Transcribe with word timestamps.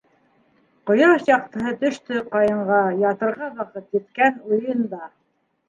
Ҡояш 0.89 1.27
яҡтыһы 1.31 1.73
төштө 1.83 2.23
кыянға- 2.33 2.81
Ятырға 3.05 3.53
ваҡыт, 3.61 3.89
еткән 4.01 4.43
уйында. 4.51 5.07